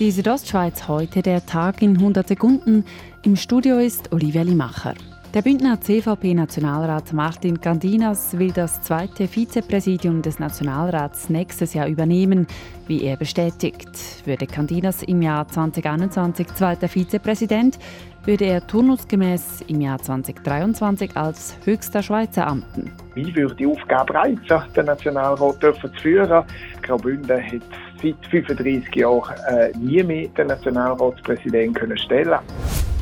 [0.00, 2.84] Die Südostschweiz heute der Tag in 100 Sekunden.
[3.22, 4.94] Im Studio ist Olivia Limacher.
[5.34, 12.46] Der Bündner CVP-Nationalrat Martin Gandinas will das zweite Vizepräsidium des Nationalrats nächstes Jahr übernehmen,
[12.86, 14.24] wie er bestätigt.
[14.24, 17.80] Würde Gandinas im Jahr 2021 zweiter Vizepräsident,
[18.24, 22.92] würde er turnusgemäß im Jahr 2023 als höchster Schweizer amten.
[23.16, 26.44] Wie würde die Aufgabe reizen, den Nationalrat zu führen?
[26.80, 27.62] Graubünden hat
[28.00, 32.93] seit 35 Jahren äh, nie mehr den Nationalratspräsidenten stellen können.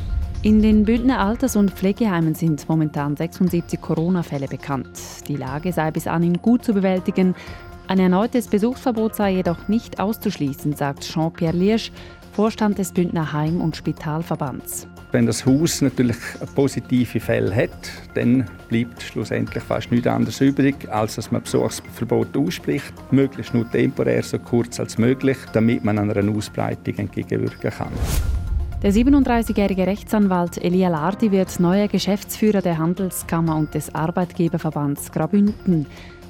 [0.45, 4.99] In den Bündner Alters- und Pflegeheimen sind momentan 76 Corona-Fälle bekannt.
[5.29, 7.37] Die Lage sei bis anhin gut zu bewältigen.
[7.87, 11.93] Ein erneutes Besuchsverbot sei jedoch nicht auszuschließen, sagt Jean-Pierre Liersch,
[12.33, 14.89] Vorstand des Bündner Heim- und Spitalverbands.
[15.13, 16.17] Wenn das Haus natürlich
[16.57, 22.93] positive Fälle hat, dann bleibt schlussendlich fast nichts anderes übrig, als dass man Besuchsverbot ausspricht,
[23.13, 27.93] möglichst nur temporär so kurz als möglich, damit man einer Ausbreitung entgegenwirken kann.
[28.83, 35.87] Der 37-jährige Rechtsanwalt Elia Lardi wird neuer Geschäftsführer der Handelskammer und des Arbeitgeberverbands Grabünden.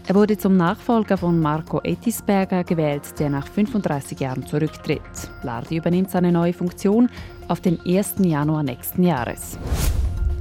[0.07, 5.01] Er wurde zum Nachfolger von Marco Ettisberger gewählt, der nach 35 Jahren zurücktritt.
[5.43, 7.09] Lardi übernimmt seine neue Funktion
[7.49, 8.17] auf den 1.
[8.19, 9.57] Januar nächsten Jahres.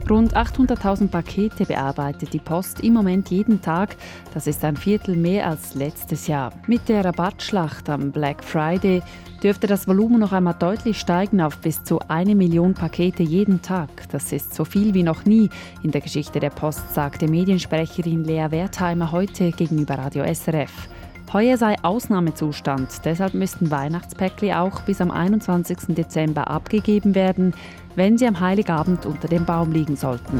[0.09, 3.95] Rund 800.000 Pakete bearbeitet die Post im Moment jeden Tag.
[4.33, 6.51] Das ist ein Viertel mehr als letztes Jahr.
[6.67, 9.01] Mit der Rabattschlacht am Black Friday
[9.41, 13.89] dürfte das Volumen noch einmal deutlich steigen auf bis zu eine Million Pakete jeden Tag.
[14.11, 15.49] Das ist so viel wie noch nie
[15.83, 20.89] in der Geschichte der Post, sagte Mediensprecherin Lea Wertheimer heute gegenüber Radio SRF.
[21.33, 25.95] Heuer sei Ausnahmezustand, deshalb müssten Weihnachtspäckli auch bis am 21.
[25.95, 27.53] Dezember abgegeben werden,
[27.95, 30.39] wenn sie am Heiligabend unter dem Baum liegen sollten.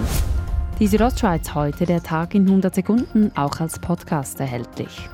[0.80, 5.10] Die Südostschweiz heute, der Tag in 100 Sekunden, auch als Podcast erhältlich.